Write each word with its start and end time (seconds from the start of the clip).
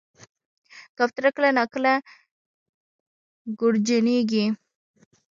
کوتره 0.97 1.29
کله 1.35 1.49
ناکله 1.57 1.93
ګورجنیږي. 3.59 4.45